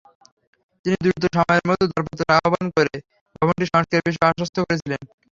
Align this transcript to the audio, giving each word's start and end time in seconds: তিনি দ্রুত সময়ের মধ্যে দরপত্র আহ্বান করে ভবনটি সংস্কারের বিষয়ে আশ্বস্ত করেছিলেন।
তিনি 0.85 0.95
দ্রুত 1.03 1.23
সময়ের 1.35 1.65
মধ্যে 1.69 1.85
দরপত্র 1.89 2.23
আহ্বান 2.37 2.65
করে 2.75 2.93
ভবনটি 3.35 3.65
সংস্কারের 3.67 4.05
বিষয়ে 4.07 4.29
আশ্বস্ত 4.29 4.55
করেছিলেন। 4.61 5.01